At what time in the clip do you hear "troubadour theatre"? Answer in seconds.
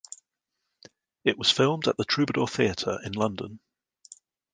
2.05-2.97